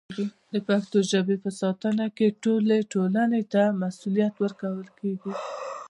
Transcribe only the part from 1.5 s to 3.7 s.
ساتنه کې ټولې ټولنې ته